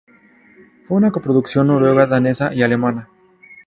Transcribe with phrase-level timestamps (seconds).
[0.85, 3.07] Fue una coproducción noruega, danesa y alemana.